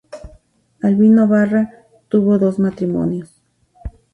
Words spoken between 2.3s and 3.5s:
dos matrimonios.